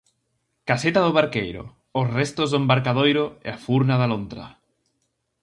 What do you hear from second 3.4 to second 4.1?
e a furna da